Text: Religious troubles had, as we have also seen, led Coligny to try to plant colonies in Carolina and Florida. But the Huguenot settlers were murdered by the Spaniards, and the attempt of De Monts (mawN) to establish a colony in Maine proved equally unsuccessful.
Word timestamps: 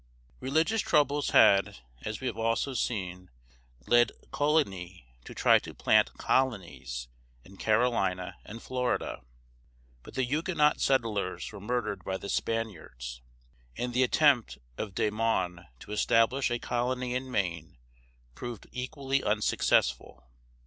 Religious 0.39 0.81
troubles 0.81 1.29
had, 1.29 1.77
as 2.01 2.19
we 2.19 2.25
have 2.25 2.35
also 2.35 2.73
seen, 2.73 3.29
led 3.85 4.11
Coligny 4.31 5.13
to 5.25 5.35
try 5.35 5.59
to 5.59 5.75
plant 5.75 6.17
colonies 6.17 7.07
in 7.45 7.55
Carolina 7.55 8.35
and 8.43 8.63
Florida. 8.63 9.21
But 10.01 10.15
the 10.15 10.23
Huguenot 10.23 10.81
settlers 10.81 11.51
were 11.51 11.59
murdered 11.61 12.03
by 12.03 12.17
the 12.17 12.29
Spaniards, 12.29 13.21
and 13.77 13.93
the 13.93 14.01
attempt 14.01 14.57
of 14.75 14.95
De 14.95 15.11
Monts 15.11 15.57
(mawN) 15.59 15.67
to 15.81 15.91
establish 15.91 16.49
a 16.49 16.57
colony 16.57 17.13
in 17.13 17.29
Maine 17.29 17.77
proved 18.33 18.65
equally 18.71 19.23
unsuccessful. 19.23 20.25